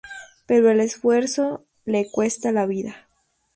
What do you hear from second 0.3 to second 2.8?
Pero el esfuerzo, le cuesta la